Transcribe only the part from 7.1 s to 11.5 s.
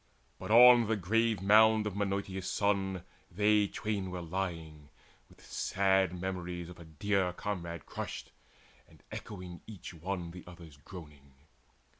comrade crushed, and echoing Each one the other's groaning.